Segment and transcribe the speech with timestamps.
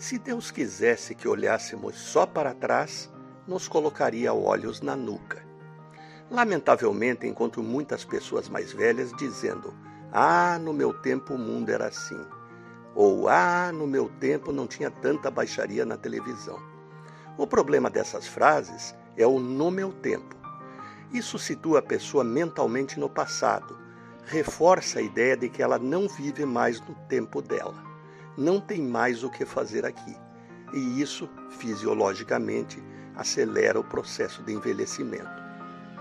[0.00, 3.12] Se Deus quisesse que olhássemos só para trás,
[3.46, 5.44] nos colocaria olhos na nuca.
[6.30, 9.74] Lamentavelmente, encontro muitas pessoas mais velhas dizendo:
[10.10, 12.18] Ah, no meu tempo o mundo era assim.
[12.94, 16.58] Ou Ah, no meu tempo não tinha tanta baixaria na televisão.
[17.36, 20.34] O problema dessas frases é o no meu tempo.
[21.12, 23.78] Isso situa a pessoa mentalmente no passado,
[24.24, 27.89] reforça a ideia de que ela não vive mais no tempo dela
[28.40, 30.16] não tem mais o que fazer aqui.
[30.72, 32.82] E isso, fisiologicamente,
[33.14, 35.28] acelera o processo de envelhecimento.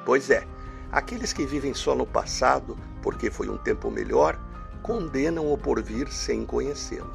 [0.05, 0.47] Pois é,
[0.89, 4.39] aqueles que vivem só no passado, porque foi um tempo melhor,
[4.81, 7.13] condenam o porvir sem conhecê-lo.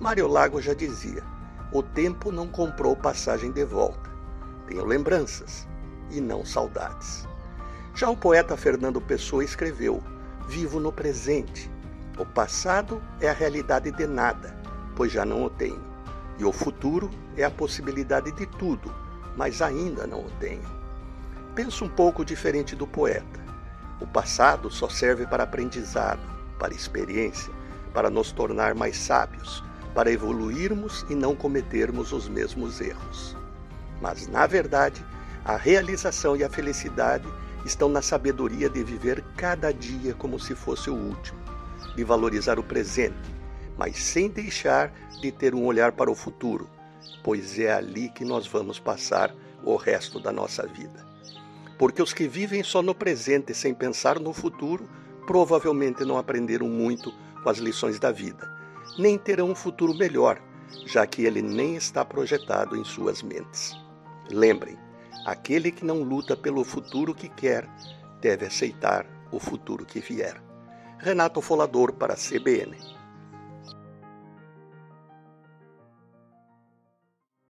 [0.00, 1.22] Mário Lago já dizia:
[1.72, 4.10] o tempo não comprou passagem de volta.
[4.66, 5.68] Tenho lembranças
[6.10, 7.28] e não saudades.
[7.94, 10.02] Já o poeta Fernando Pessoa escreveu:
[10.48, 11.70] Vivo no presente
[12.20, 14.54] o passado é a realidade de nada,
[14.94, 15.82] pois já não o tenho.
[16.38, 18.94] E o futuro é a possibilidade de tudo,
[19.38, 20.68] mas ainda não o tenho.
[21.54, 23.40] Penso um pouco diferente do poeta.
[24.02, 26.20] O passado só serve para aprendizado,
[26.58, 27.50] para experiência,
[27.94, 33.34] para nos tornar mais sábios, para evoluirmos e não cometermos os mesmos erros.
[33.98, 35.02] Mas, na verdade,
[35.42, 37.26] a realização e a felicidade
[37.64, 41.40] estão na sabedoria de viver cada dia como se fosse o último
[41.96, 43.16] de valorizar o presente,
[43.76, 46.68] mas sem deixar de ter um olhar para o futuro,
[47.22, 51.06] pois é ali que nós vamos passar o resto da nossa vida.
[51.78, 54.88] Porque os que vivem só no presente sem pensar no futuro
[55.26, 58.50] provavelmente não aprenderam muito com as lições da vida,
[58.98, 60.40] nem terão um futuro melhor,
[60.86, 63.74] já que ele nem está projetado em suas mentes.
[64.30, 64.76] Lembrem,
[65.24, 67.68] aquele que não luta pelo futuro que quer
[68.20, 70.49] deve aceitar o futuro que vier.
[71.02, 72.99] Renato Folador para a CBN.